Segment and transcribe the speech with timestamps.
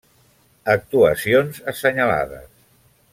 [0.73, 2.49] Actuacions assenyalades: